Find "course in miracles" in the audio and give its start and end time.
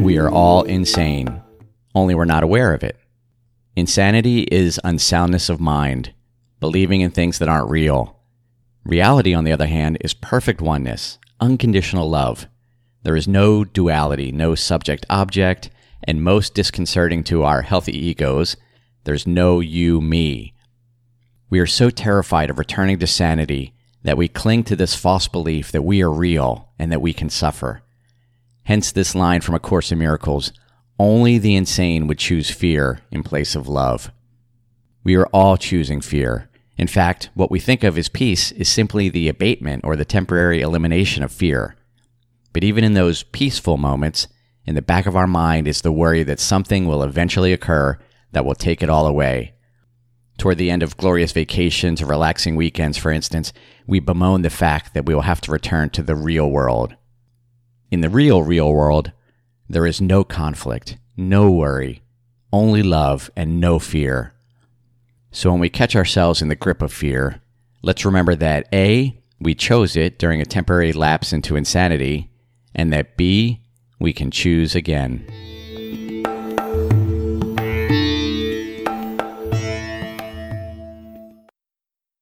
29.58-30.52